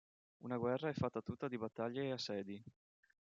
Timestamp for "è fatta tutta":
0.89-1.47